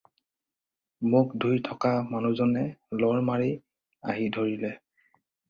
[1.11, 2.65] মুখ ধুই থকা মানুহজনে
[3.03, 3.53] লৰ মাৰি
[4.15, 4.75] আহি ধৰিলে।